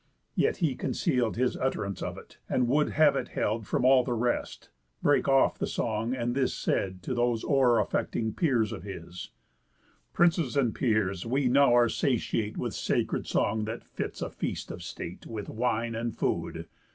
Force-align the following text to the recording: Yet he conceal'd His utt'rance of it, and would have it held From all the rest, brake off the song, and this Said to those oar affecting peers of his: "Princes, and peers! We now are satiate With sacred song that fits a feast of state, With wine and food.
Yet 0.33 0.57
he 0.57 0.73
conceal'd 0.73 1.37
His 1.37 1.55
utt'rance 1.55 2.01
of 2.01 2.17
it, 2.17 2.39
and 2.49 2.67
would 2.67 2.89
have 2.89 3.15
it 3.15 3.27
held 3.27 3.67
From 3.67 3.85
all 3.85 4.03
the 4.03 4.15
rest, 4.15 4.71
brake 5.03 5.27
off 5.27 5.59
the 5.59 5.67
song, 5.67 6.15
and 6.15 6.33
this 6.33 6.55
Said 6.55 7.03
to 7.03 7.13
those 7.13 7.43
oar 7.43 7.77
affecting 7.79 8.33
peers 8.33 8.71
of 8.71 8.81
his: 8.81 9.29
"Princes, 10.11 10.57
and 10.57 10.73
peers! 10.73 11.27
We 11.27 11.47
now 11.49 11.75
are 11.75 11.87
satiate 11.87 12.57
With 12.57 12.73
sacred 12.73 13.27
song 13.27 13.65
that 13.65 13.85
fits 13.85 14.23
a 14.23 14.31
feast 14.31 14.71
of 14.71 14.81
state, 14.81 15.27
With 15.27 15.49
wine 15.49 15.93
and 15.93 16.17
food. 16.17 16.67